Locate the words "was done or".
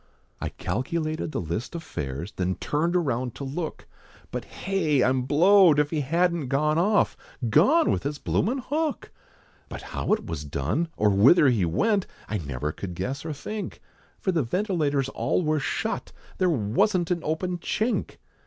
10.25-11.11